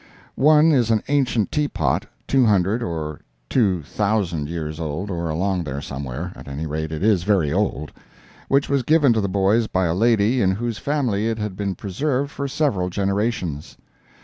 One 0.33 0.71
is 0.71 0.89
an 0.89 1.03
ancient 1.09 1.51
tea 1.51 1.67
pot, 1.67 2.07
two 2.25 2.47
hundred, 2.47 2.81
or 2.81 3.19
two 3.47 3.83
thousand 3.83 4.49
years 4.49 4.79
old, 4.79 5.11
or 5.11 5.29
along 5.29 5.63
there, 5.63 5.79
somewhere—at 5.79 6.47
any 6.47 6.65
rate, 6.65 6.91
it 6.91 7.03
is 7.03 7.21
very 7.21 7.53
old—which 7.53 8.67
was 8.67 8.81
given 8.81 9.13
to 9.13 9.21
the 9.21 9.29
boys 9.29 9.67
by 9.67 9.85
a 9.85 9.93
lady 9.93 10.41
in 10.41 10.53
whose 10.53 10.79
family 10.79 11.27
it 11.27 11.37
had 11.37 11.55
been 11.55 11.75
preserved 11.75 12.31
for 12.31 12.47
several 12.47 12.89
generations. 12.89 13.77